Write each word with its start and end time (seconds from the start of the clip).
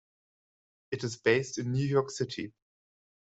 It 0.89 1.03
is 1.03 1.15
based 1.17 1.59
in 1.59 1.71
New 1.73 1.85
York 1.85 2.09
City. 2.09 2.53